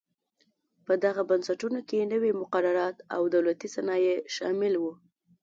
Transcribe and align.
په 0.85 0.93
دغو 1.03 1.21
بنسټونو 1.29 1.79
کې 1.89 2.09
نوي 2.13 2.31
مقررات 2.41 2.95
او 3.15 3.21
دولتي 3.35 3.67
صنایع 3.75 4.15
شامل 4.35 4.73
و. 4.79 4.83